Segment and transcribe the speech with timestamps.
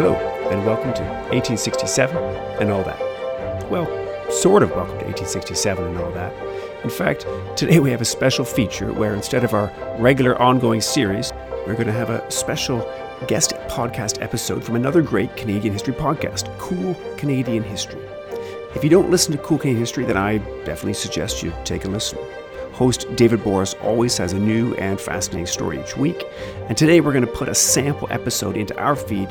[0.00, 0.14] Hello,
[0.48, 2.16] and welcome to 1867
[2.58, 2.98] and all that.
[3.70, 3.84] Well,
[4.30, 6.32] sort of welcome to 1867 and all that.
[6.82, 11.34] In fact, today we have a special feature where instead of our regular ongoing series,
[11.66, 12.78] we're going to have a special
[13.28, 18.00] guest podcast episode from another great Canadian history podcast, Cool Canadian History.
[18.74, 21.88] If you don't listen to Cool Canadian History, then I definitely suggest you take a
[21.88, 22.18] listen.
[22.72, 26.24] Host David Borys always has a new and fascinating story each week,
[26.68, 29.28] and today we're going to put a sample episode into our feed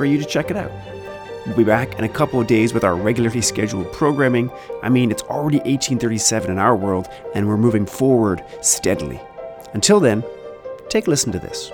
[0.00, 0.72] for you to check it out.
[1.46, 4.50] We'll be back in a couple of days with our regularly scheduled programming.
[4.82, 9.20] I mean, it's already 1837 in our world, and we're moving forward steadily.
[9.74, 10.24] Until then,
[10.88, 11.70] take a listen to this.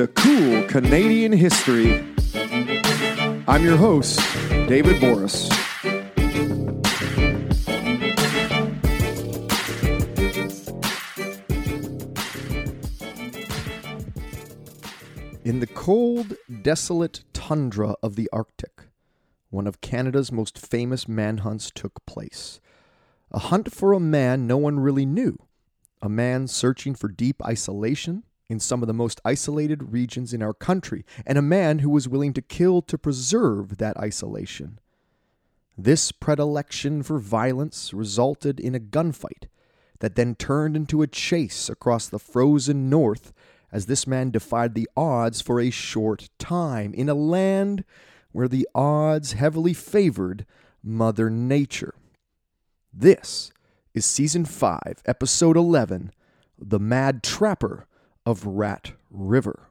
[0.00, 2.02] To Cool Canadian History.
[3.46, 4.18] I'm your host,
[4.66, 5.50] David Borys.
[15.44, 18.84] In the cold, desolate tundra of the Arctic,
[19.50, 22.58] one of Canada's most famous manhunts took place.
[23.32, 25.36] A hunt for a man no one really knew,
[26.00, 30.52] a man searching for deep isolation in some of the most isolated regions in our
[30.52, 34.80] country, and a man who was willing to kill to preserve that isolation.
[35.78, 39.44] This predilection for violence resulted in a gunfight
[40.00, 43.32] that then turned into a chase across the frozen north
[43.70, 47.84] as this man defied the odds for a short time in a land
[48.32, 50.44] where the odds heavily favored
[50.82, 51.94] Mother Nature.
[52.92, 53.52] This
[53.94, 56.10] is Season 5, Episode 11
[56.58, 57.86] The Mad Trapper
[58.26, 59.70] of Rat River.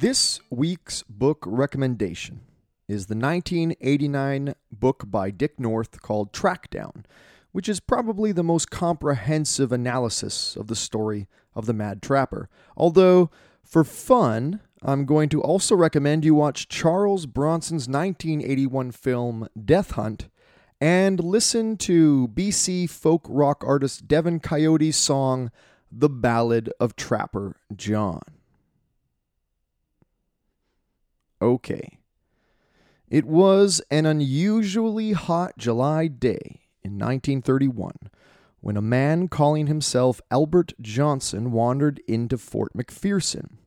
[0.00, 2.40] This week's book recommendation
[2.88, 7.04] is the 1989 book by Dick North called Trackdown,
[7.52, 12.48] which is probably the most comprehensive analysis of the story of the Mad Trapper.
[12.76, 13.30] Although,
[13.62, 20.28] for fun, I'm going to also recommend you watch Charles Bronson's 1981 film Death Hunt
[20.80, 25.50] and listen to BC folk rock artist Devin Coyote's song
[25.92, 28.22] The Ballad of Trapper John.
[31.42, 31.98] Okay.
[33.10, 37.92] It was an unusually hot July day in 1931
[38.60, 43.59] when a man calling himself Albert Johnson wandered into Fort McPherson.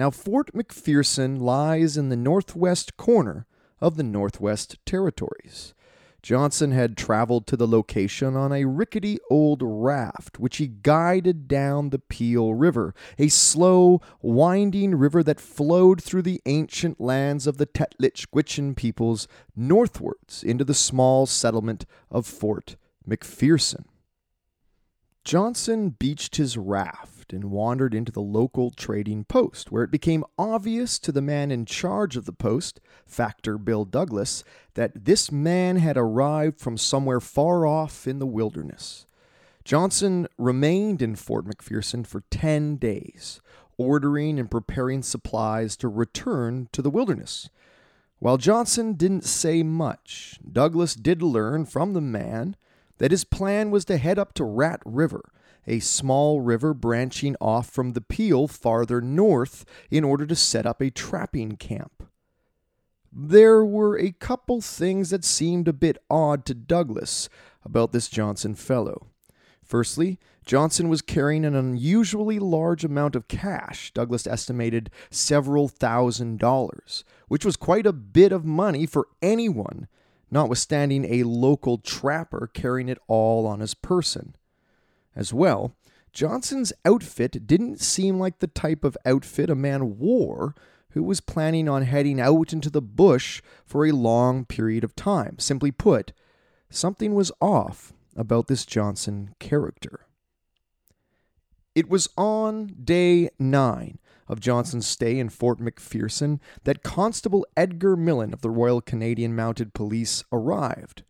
[0.00, 3.46] Now, Fort McPherson lies in the northwest corner
[3.82, 5.74] of the Northwest Territories.
[6.22, 11.90] Johnson had traveled to the location on a rickety old raft, which he guided down
[11.90, 17.66] the Peel River, a slow, winding river that flowed through the ancient lands of the
[17.66, 23.84] Tetlich peoples northwards into the small settlement of Fort McPherson.
[25.24, 30.98] Johnson beached his raft and wandered into the local trading post, where it became obvious
[30.98, 35.96] to the man in charge of the post, Factor Bill Douglas, that this man had
[35.96, 39.06] arrived from somewhere far off in the wilderness.
[39.64, 43.40] Johnson remained in Fort McPherson for 10 days,
[43.76, 47.48] ordering and preparing supplies to return to the wilderness.
[48.18, 52.56] While Johnson didn't say much, Douglas did learn from the man
[52.98, 55.32] that his plan was to head up to Rat River,
[55.66, 60.80] a small river branching off from the Peel farther north, in order to set up
[60.80, 62.04] a trapping camp.
[63.12, 67.28] There were a couple things that seemed a bit odd to Douglas
[67.64, 69.08] about this Johnson fellow.
[69.62, 73.92] Firstly, Johnson was carrying an unusually large amount of cash.
[73.92, 79.86] Douglas estimated several thousand dollars, which was quite a bit of money for anyone
[80.30, 84.36] notwithstanding a local trapper carrying it all on his person.
[85.14, 85.74] As well,
[86.12, 90.54] Johnson's outfit didn't seem like the type of outfit a man wore
[90.90, 95.38] who was planning on heading out into the bush for a long period of time.
[95.38, 96.12] Simply put,
[96.68, 100.06] something was off about this Johnson character.
[101.74, 108.32] It was on day nine of Johnson's stay in Fort McPherson that Constable Edgar Millen
[108.32, 111.04] of the Royal Canadian Mounted Police arrived.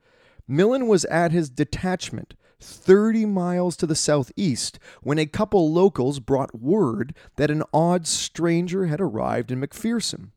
[0.47, 6.61] Millen was at his detachment 30 miles to the southeast when a couple locals brought
[6.61, 10.31] word that an odd stranger had arrived in McPherson.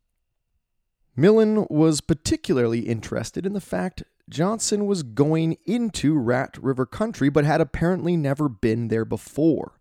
[1.15, 7.45] Millen was particularly interested in the fact Johnson was going into Rat River country, but
[7.45, 9.79] had apparently never been there before.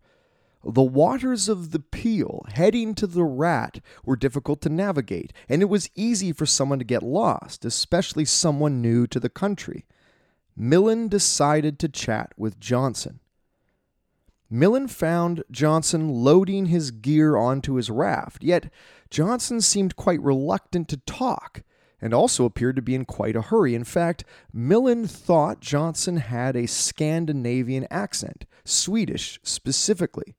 [0.65, 5.65] The waters of the Peel heading to the Rat were difficult to navigate, and it
[5.65, 9.85] was easy for someone to get lost, especially someone new to the country.
[10.55, 13.19] Millen decided to chat with Johnson.
[14.49, 18.71] Millen found Johnson loading his gear onto his raft, yet
[19.09, 21.63] Johnson seemed quite reluctant to talk
[21.99, 23.73] and also appeared to be in quite a hurry.
[23.73, 30.35] In fact, Millen thought Johnson had a Scandinavian accent, Swedish specifically.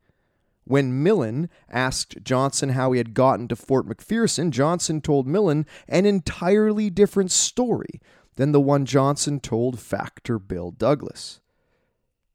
[0.65, 6.07] When Millen asked Johnson how he had gotten to Fort McPherson, Johnson told Millen an
[6.07, 8.01] entirely different story
[8.37, 11.41] than the one Johnson told Factor Bill Douglas.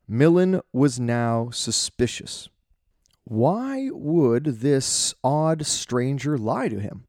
[0.08, 2.50] Millen was now suspicious.
[3.26, 7.06] Why would this odd stranger lie to him?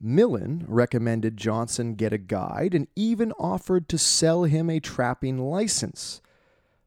[0.00, 6.20] Millen recommended Johnson get a guide and even offered to sell him a trapping license.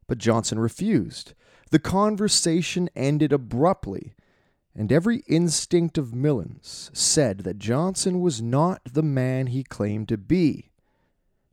[0.06, 1.34] But Johnson refused.
[1.70, 4.14] The conversation ended abruptly,
[4.74, 10.18] and every instinct of Millen's said that Johnson was not the man he claimed to
[10.18, 10.69] be.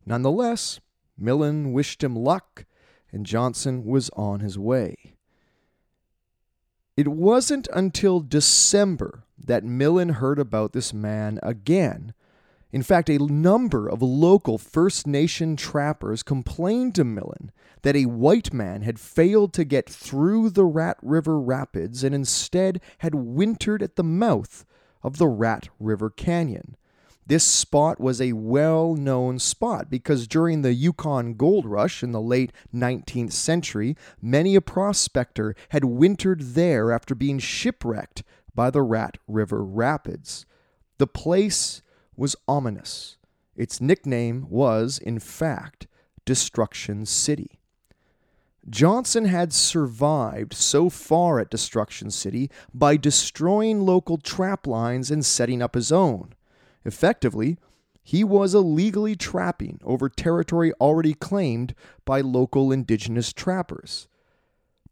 [0.07, 0.80] Nonetheless,
[1.18, 2.63] Millen wished him luck,
[3.12, 5.15] and Johnson was on his way.
[6.95, 12.13] It wasn't until December that Millen heard about this man again.
[12.71, 17.51] In fact, a number of local First Nation trappers complained to Millen
[17.81, 22.81] that a white man had failed to get through the Rat River Rapids and instead
[23.00, 24.65] had wintered at the mouth
[25.04, 26.77] of the Rat River Canyon.
[27.27, 32.21] This spot was a well known spot because during the Yukon Gold Rush in the
[32.21, 38.24] late 19th century, many a prospector had wintered there after being shipwrecked
[38.56, 40.45] by the Rat River Rapids.
[41.00, 41.81] The place
[42.15, 43.18] was ominous.
[43.57, 45.88] Its nickname was, in fact,
[46.23, 47.59] Destruction City.
[48.69, 55.62] Johnson had survived so far at Destruction City by destroying local trap lines and setting
[55.62, 56.33] up his own.
[56.88, 57.57] Effectively,
[58.01, 61.75] he was illegally trapping over territory already claimed
[62.06, 64.07] by local indigenous trappers.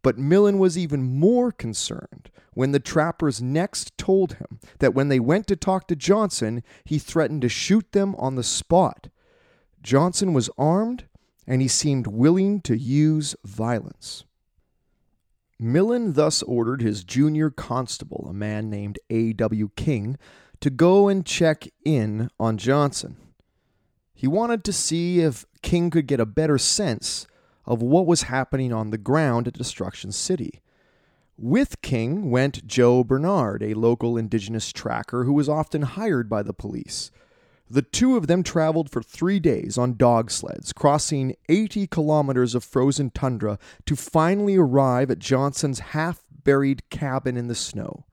[0.02, 5.18] But Millen was even more concerned when the trappers next told him that when they
[5.18, 9.08] went to talk to Johnson, he threatened to shoot them on the spot.
[9.82, 11.06] Johnson was armed
[11.46, 14.24] and he seemed willing to use violence.
[15.58, 19.70] Millen thus ordered his junior constable, a man named A.W.
[19.76, 20.18] King,
[20.60, 23.16] to go and check in on Johnson.
[24.14, 27.26] He wanted to see if King could get a better sense
[27.66, 30.62] of what was happening on the ground at Destruction City.
[31.38, 36.54] With King went Joe Bernard, a local indigenous tracker who was often hired by the
[36.54, 37.10] police.
[37.68, 42.64] The two of them traveled for three days on dog sleds, crossing 80 kilometers of
[42.64, 48.06] frozen tundra to finally arrive at Johnson's half buried cabin in the snow.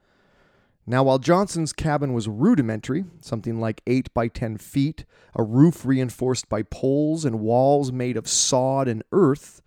[0.86, 6.50] Now, while Johnson's cabin was rudimentary, something like 8 by 10 feet, a roof reinforced
[6.50, 9.62] by poles and walls made of sod and earth,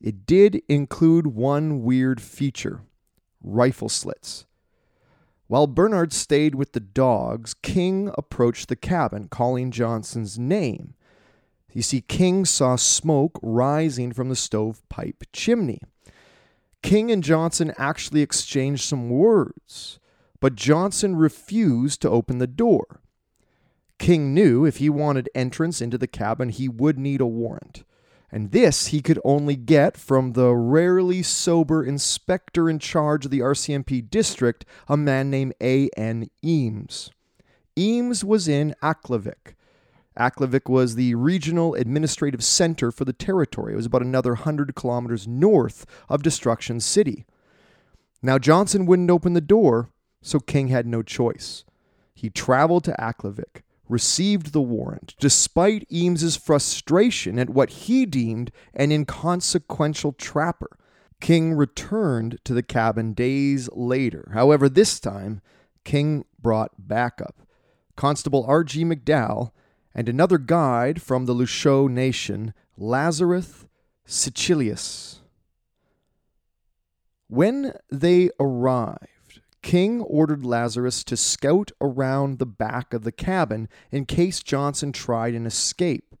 [0.00, 2.82] it did include one weird feature
[3.42, 4.44] rifle slits.
[5.46, 10.94] While Bernard stayed with the dogs, King approached the cabin, calling Johnson's name.
[11.72, 15.80] You see, King saw smoke rising from the stovepipe chimney.
[16.82, 20.00] King and Johnson actually exchanged some words
[20.46, 23.00] but Johnson refused to open the door.
[23.98, 27.82] King knew if he wanted entrance into the cabin, he would need a warrant.
[28.30, 33.40] And this he could only get from the rarely sober inspector in charge of the
[33.40, 36.30] RCMP district, a man named A.N.
[36.44, 37.10] Eames.
[37.76, 39.56] Eames was in Aklavik.
[40.16, 43.72] Aklavik was the regional administrative center for the territory.
[43.72, 47.26] It was about another 100 kilometers north of Destruction City.
[48.22, 49.90] Now, Johnson wouldn't open the door,
[50.22, 51.64] so King had no choice.
[52.14, 58.90] He traveled to Aklavik, received the warrant, despite Eames's frustration at what he deemed an
[58.90, 60.78] inconsequential trapper.
[61.20, 64.30] King returned to the cabin days later.
[64.34, 65.40] However, this time,
[65.84, 67.46] King brought backup.
[67.96, 68.84] Constable R.G.
[68.84, 69.52] McDowell
[69.94, 73.66] and another guide from the Loucheux Nation, Lazarus
[74.06, 75.20] Sittichinli.
[77.28, 79.08] When they arrived,
[79.66, 85.34] King ordered Lazarus to scout around the back of the cabin in case Johnson tried
[85.34, 86.14] an escape.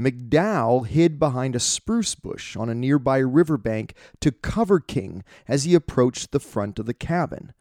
[0.00, 5.74] McDowell hid behind a spruce bush on a nearby riverbank to cover King as he
[5.74, 7.52] approached the front of the cabin.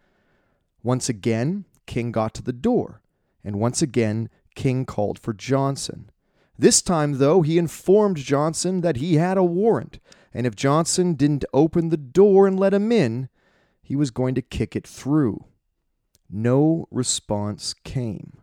[0.81, 3.01] Once again, King got to the door,
[3.43, 6.09] and once again, King called for Johnson.
[6.57, 9.99] This time, though, he informed Johnson that he had a warrant,
[10.33, 13.27] and if Johnson didn't open the door and let him in,
[13.87, 15.45] he was going to kick it through.
[16.29, 18.39] No response came.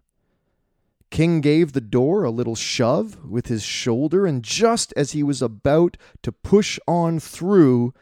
[1.10, 5.42] King gave the door a little shove with his shoulder, and just as he was
[5.42, 7.92] about to push on through,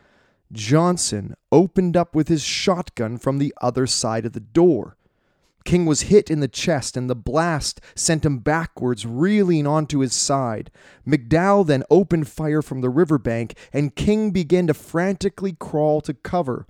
[0.53, 4.97] Johnson opened up with his shotgun from the other side of the door.
[5.65, 10.15] King was hit in the chest, and the blast sent him backwards, reeling onto his
[10.15, 10.71] side.
[11.05, 16.69] McDowell then opened fire from the riverbank, and King began to frantically crawl to cover.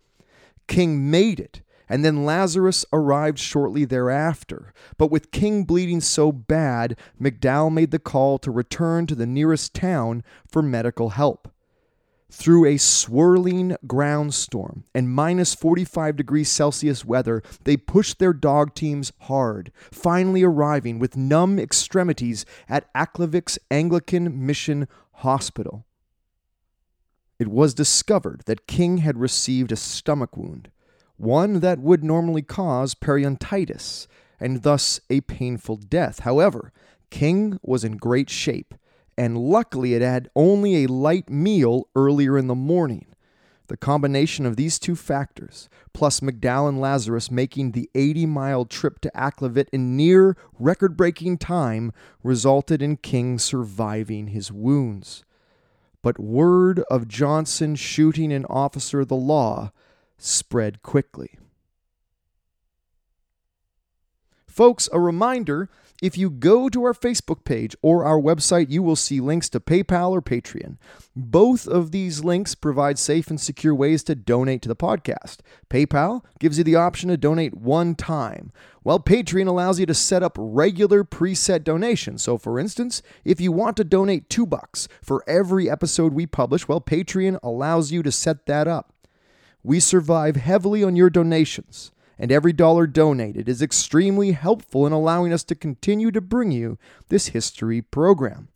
[0.67, 4.73] King made it, and then Lazarus arrived shortly thereafter.
[4.97, 9.75] But with King bleeding so bad, McDowell made the call to return to the nearest
[9.75, 11.49] town for medical help.
[12.31, 18.75] Through a swirling ground storm and minus 45 degrees Celsius weather, they pushed their dog
[18.75, 25.85] teams hard, finally arriving with numb extremities at Aklavik's Anglican Mission Hospital.
[27.43, 30.71] It was discovered that King had received a stomach wound,
[31.17, 34.07] one that would normally cause peritonitis
[34.39, 36.21] and thus a painful death.
[36.21, 36.73] However,
[37.11, 38.77] King was in great shape
[39.19, 43.07] and luckily it had only a light meal earlier in the morning.
[43.67, 49.01] The combination of these two factors, plus McDowell and Lazarus making the 80 mile trip
[49.01, 51.91] to Aklavik in near record breaking time,
[52.23, 55.25] resulted in King surviving his wounds.
[56.03, 59.71] But word of Johnson shooting an officer of the law
[60.19, 61.39] spread quickly.
[64.47, 65.71] Folks, a reminder
[66.03, 69.61] if you go to our Facebook page or our website, you will see links to
[69.61, 70.77] PayPal or Patreon.
[71.15, 75.39] Both of these links provide safe and secure ways to donate to the podcast.
[75.71, 78.51] PayPal gives you the option to donate one time,
[78.83, 82.21] while Patreon allows you to set up regular preset donations.
[82.21, 86.67] So, for instance, if you want to donate two bucks for every episode we publish,
[86.67, 88.93] well, Patreon allows you to set that up.
[89.63, 95.33] We survive heavily on your donations and every dollar donated is extremely helpful in allowing
[95.33, 98.47] us to continue to bring you this history program.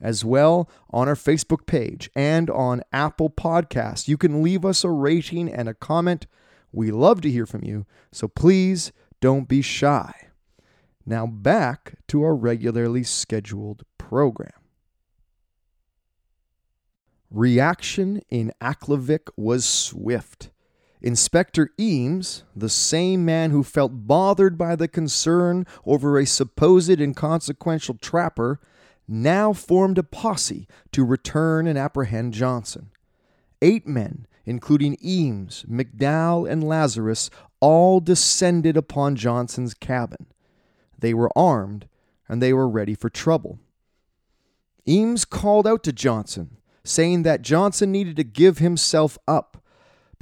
[0.00, 4.90] As well, on our Facebook page and on Apple Podcasts, you can leave us a
[4.90, 6.26] rating and a comment.
[6.72, 8.90] We love to hear from you, so please
[9.20, 10.12] don't be shy.
[11.06, 14.50] Now back to our regularly scheduled program.
[17.30, 20.50] Reaction in Aklavik was swift.
[21.04, 27.98] Inspector Eames, the same man who felt bothered by the concern over a supposed inconsequential
[28.00, 28.58] trapper,
[29.06, 32.90] now formed a posse to return and apprehend Johnson.
[33.60, 37.28] Eight men, including Eames, McDowell, and Lazarus,
[37.60, 40.24] all descended upon Johnson's cabin.
[40.98, 41.86] They were armed
[42.30, 43.58] and they were ready for trouble.
[44.88, 49.60] Eames called out to Johnson, saying that Johnson needed to give himself up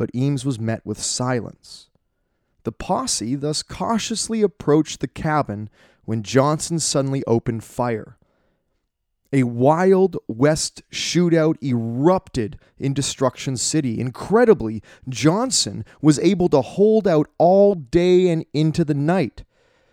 [0.02, 1.88] but Eames was met with silence.
[2.64, 5.70] The posse thus cautiously approached the cabin
[6.04, 8.16] when Johnson suddenly opened fire.
[9.32, 14.00] A wild west shootout erupted in Destruction City.
[14.00, 19.44] Incredibly, Johnson was able to hold out all day and into the night.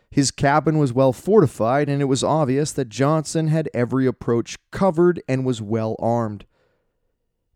[0.10, 5.22] His cabin was well fortified, and it was obvious that Johnson had every approach covered
[5.28, 6.46] and was well armed.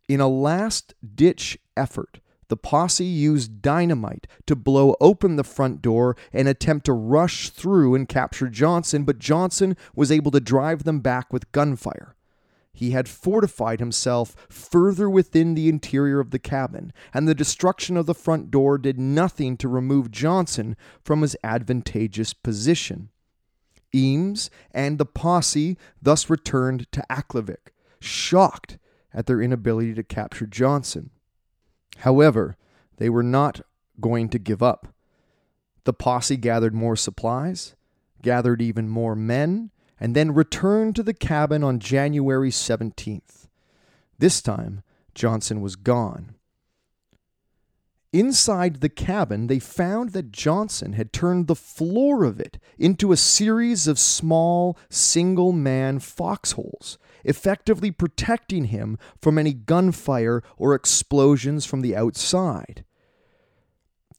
[0.08, 2.20] In a last ditch effort,
[2.54, 7.96] the posse used dynamite to blow open the front door and attempt to rush through
[7.96, 12.16] and capture Johnson, but Johnson was able to drive them back with gunfire.
[12.72, 18.06] He had fortified himself further within the interior of the cabin, and the destruction of
[18.06, 23.10] the front door did nothing to remove Johnson from his advantageous position.
[23.96, 28.78] Eames and the posse thus returned to Aklavik, shocked
[29.12, 31.10] at their inability to capture Johnson.
[31.98, 32.56] However,
[32.98, 33.62] they were not
[34.00, 34.88] going to give up.
[35.84, 37.76] The posse gathered more supplies,
[38.22, 43.48] gathered even more men, and then returned to the cabin on January 17th.
[44.18, 44.84] This time,
[45.14, 46.36] Johnson was gone.
[48.14, 53.18] Inside the cabin, they found that Johnson had turned the floor of it into a
[53.18, 61.82] series of small, single man foxholes, effectively protecting him from any gunfire or explosions from
[61.82, 62.84] the outside.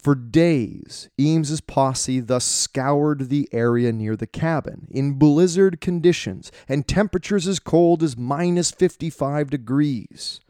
[0.05, 6.87] For days, Eames's posse thus scoured the area near the cabin in blizzard conditions and
[6.87, 10.41] temperatures as cold as minus 55 degrees.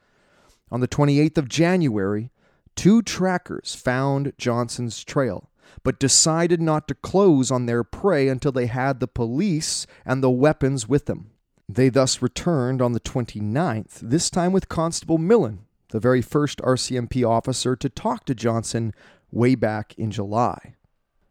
[0.73, 2.33] On the 28th of January,
[2.75, 5.51] two trackers found Johnson's trail,
[5.85, 10.31] but decided not to close on their prey until they had the police and the
[10.31, 11.31] weapons with them.
[11.68, 17.26] They thus returned on the 29th, this time with Constable Millen, the very first RCMP
[17.26, 18.92] officer to talk to Johnson
[19.30, 20.75] way back in July.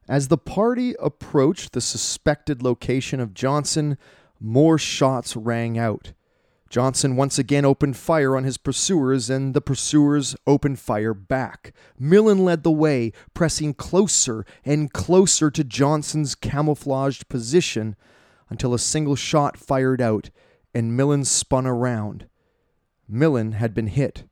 [0.09, 3.97] As the party approached the suspected location of Johnson,
[4.39, 6.13] more shots rang out.
[6.67, 11.71] Johnson once again opened fire on his pursuers, and the pursuers opened fire back.
[11.99, 17.95] Millen led the way, pressing closer and closer to Johnson's camouflaged position
[18.53, 20.29] until a single shot fired out
[20.75, 22.27] and Millen spun around.
[23.09, 24.25] Millen had been hit.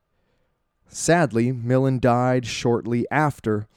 [0.88, 3.68] Sadly, Millen died shortly after,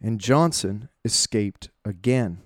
[0.00, 2.42] and Johnson escaped again.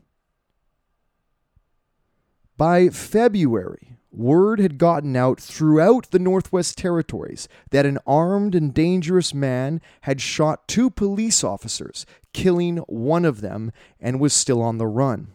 [2.58, 9.32] By February, word had gotten out throughout the Northwest Territories that an armed and dangerous
[9.32, 14.86] man had shot two police officers, killing one of them, and was still on the
[14.86, 15.32] run.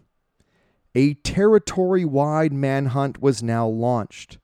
[0.94, 4.38] A territory wide manhunt was now launched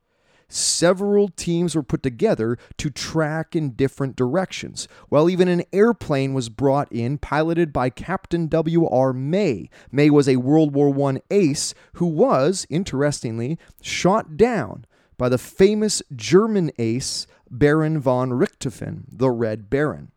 [0.50, 6.50] several teams were put together to track in different directions, while even an airplane was
[6.50, 9.14] brought in piloted by Captain W.R.
[9.14, 9.70] May.
[9.92, 14.86] May was a World War I ace who was, interestingly, shot down
[15.18, 20.12] by the famous German ace Baron von Richthofen, the Red Baron.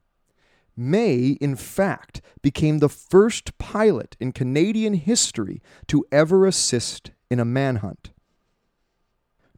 [0.81, 7.45] May, in fact, became the first pilot in Canadian history to ever assist in a
[7.45, 8.13] manhunt.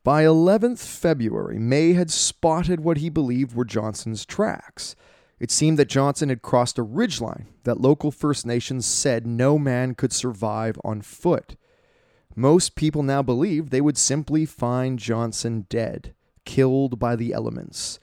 [0.03, 4.97] By 11th February, May had spotted what he believed were Johnson's tracks.
[5.39, 9.95] It seemed that Johnson had crossed a ridgeline that local First Nations said no man
[9.95, 11.55] could survive on foot.
[12.35, 16.15] Most people now believed they would simply find Johnson dead,
[16.45, 18.01] killed by the elements.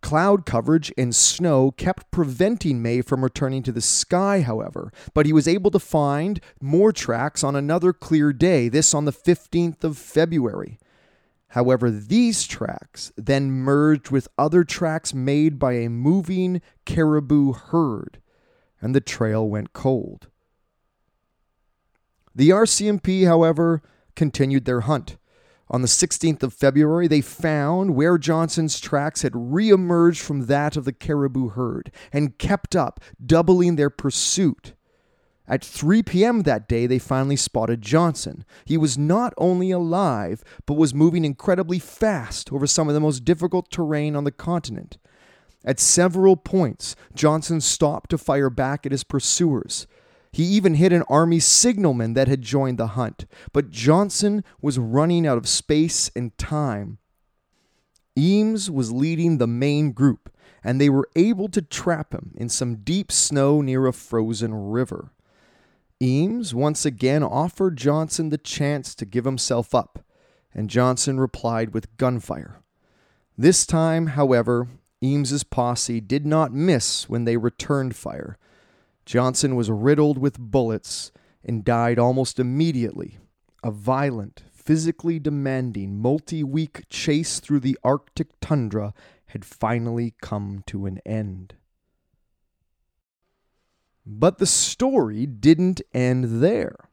[0.00, 5.32] Cloud coverage and snow kept preventing May from returning to the sky, however, but he
[5.32, 9.98] was able to find more tracks on another clear day, this on the 15th of
[9.98, 10.78] February.
[11.48, 18.20] However, these tracks then merged with other tracks made by a moving caribou herd,
[18.80, 20.28] and the trail went cold.
[22.34, 23.82] The RCMP, however,
[24.14, 25.16] continued their hunt.
[25.70, 30.84] On the 16th of February, they found where Johnson's tracks had reemerged from that of
[30.84, 34.72] the caribou herd and kept up, doubling their pursuit.
[35.46, 36.42] At 3 p.m.
[36.42, 38.44] that day, they finally spotted Johnson.
[38.66, 43.24] He was not only alive, but was moving incredibly fast over some of the most
[43.24, 44.98] difficult terrain on the continent.
[45.64, 49.86] At several points, Johnson stopped to fire back at his pursuers.
[50.30, 55.26] He even hit an army signalman that had joined the hunt, but Johnson was running
[55.26, 56.98] out of space and time.
[58.16, 60.30] Eames was leading the main group,
[60.62, 65.12] and they were able to trap him in some deep snow near a frozen river.
[66.00, 70.04] Eames once again offered Johnson the chance to give himself up,
[70.54, 72.60] and Johnson replied with gunfire.
[73.36, 74.68] This time, however,
[75.00, 78.36] Eames's posse did not miss when they returned fire.
[79.08, 83.16] Johnson was riddled with bullets and died almost immediately.
[83.64, 88.92] A violent, physically demanding, multi week chase through the Arctic tundra
[89.28, 91.54] had finally come to an end.
[94.04, 96.90] But the story didn't end there.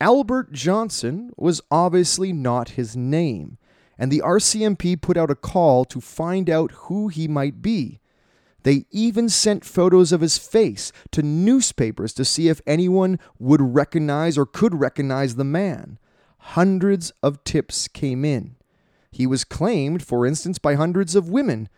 [0.00, 3.58] Albert Johnson was obviously not his name,
[3.98, 7.99] and the RCMP put out a call to find out who he might be.
[8.62, 14.36] They even sent photos of his face to newspapers to see if anyone would recognize
[14.36, 15.98] or could recognize the man.
[16.38, 18.56] Hundreds of tips came in.
[19.10, 21.68] He was claimed, for instance, by hundreds of women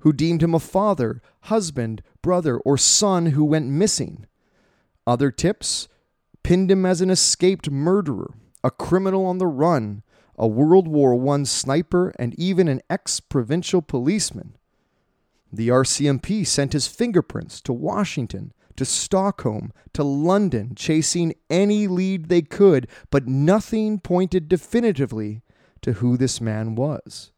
[0.00, 4.26] who deemed him a father, husband, brother, or son who went missing.
[5.06, 5.88] Other tips
[6.42, 10.02] pinned him as an escaped murderer, a criminal on the run,
[10.38, 14.56] a World War I sniper, and even an ex provincial policeman.
[15.52, 22.42] The RCMP sent his fingerprints to Washington, to Stockholm, to London, chasing any lead they
[22.42, 25.42] could, but nothing pointed definitively
[25.82, 27.32] to who this man was.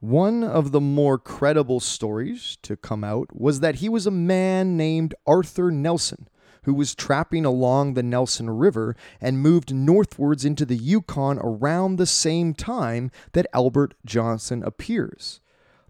[0.00, 4.76] One of the more credible stories to come out was that he was a man
[4.76, 6.28] named Arthur Nelson
[6.64, 12.06] who was trapping along the Nelson River and moved northwards into the Yukon around the
[12.06, 15.40] same time that Albert Johnson appears.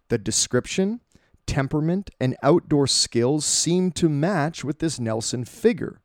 [0.09, 1.01] The description,
[1.47, 6.01] temperament, and outdoor skills seemed to match with this Nelson figure.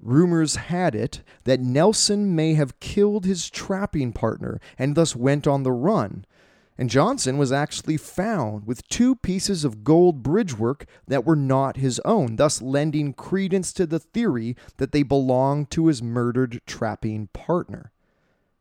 [0.00, 5.62] Rumors had it that Nelson may have killed his trapping partner and thus went on
[5.62, 6.24] the run,
[6.78, 12.00] and Johnson was actually found with two pieces of gold bridgework that were not his
[12.06, 17.92] own, thus lending credence to the theory that they belonged to his murdered trapping partner.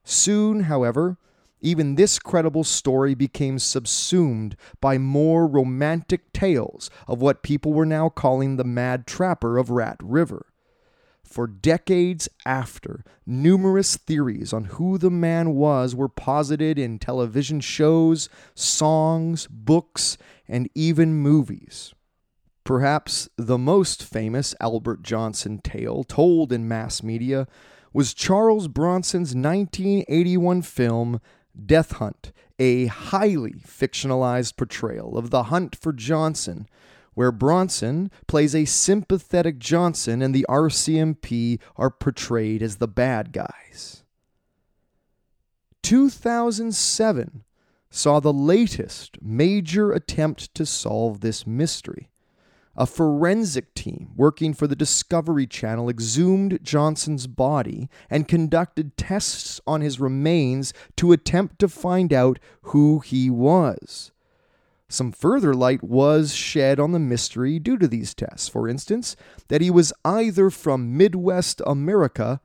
[0.03, 1.17] Soon, however,
[1.61, 8.09] even this credible story became subsumed by more romantic tales of what people were now
[8.09, 10.45] calling the Mad Trapper of Rat River.
[11.23, 18.29] For decades after, numerous theories on who the man was were posited in television shows,
[18.55, 20.17] songs, books,
[20.47, 21.93] and even movies.
[22.63, 27.47] Perhaps the most famous Albert Johnson tale told in mass media
[27.93, 31.21] was Charles Bronson's 1981 film
[31.65, 36.67] Death Hunt, a highly fictionalized portrayal of the hunt for Johnson
[37.19, 44.03] where Bronson plays a sympathetic Johnson and the RCMP are portrayed as the bad guys.
[45.83, 47.43] 2007
[47.89, 52.09] saw the latest major attempt to solve this mystery.
[52.79, 59.81] A forensic team working for the Discovery Channel exhumed Johnson's body and conducted tests on
[59.81, 64.13] his remains to attempt to find out who he was.
[64.87, 68.47] Some further light was shed on the mystery due to these tests.
[68.47, 69.17] For instance,
[69.49, 72.39] that he was either from Midwest America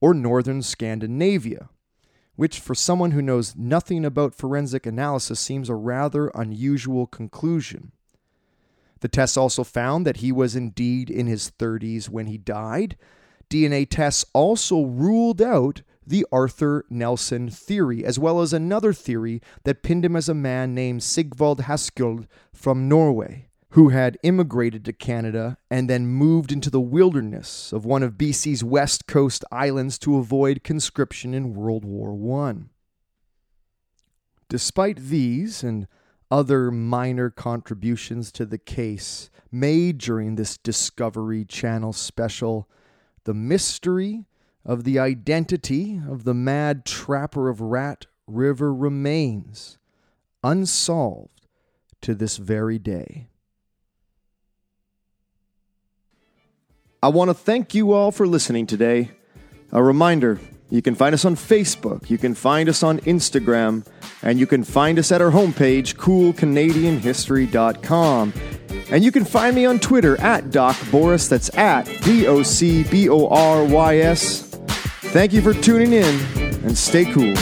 [0.00, 1.68] or Northern Scandinavia,
[2.34, 7.92] which for someone who knows nothing about forensic analysis seems a rather unusual conclusion.
[9.06, 12.96] The tests also found that he was indeed in his 30s when he died.
[13.48, 19.84] DNA tests also ruled out the Arthur Nelson theory, as well as another theory that
[19.84, 25.56] pinned him as a man named Sigvald Haskell from Norway, who had immigrated to Canada
[25.70, 30.64] and then moved into the wilderness of one of BC's west coast islands to avoid
[30.64, 32.54] conscription in World War I.
[34.48, 35.86] Despite these and
[36.30, 42.68] other minor contributions to the case made during this Discovery Channel special,
[43.24, 44.24] the mystery
[44.64, 49.78] of the identity of the mad trapper of Rat River remains
[50.42, 51.46] unsolved
[52.00, 53.28] to this very day.
[57.02, 59.12] I want to thank you all for listening today.
[59.70, 63.86] A reminder you can find us on Facebook, you can find us on Instagram,
[64.22, 68.32] and you can find us at our homepage, coolcanadianhistory.com.
[68.90, 72.82] And you can find me on Twitter at Doc Borys, that's at D O C
[72.84, 74.42] B O R Y S.
[75.12, 76.20] Thank you for tuning in
[76.64, 77.34] and stay cool.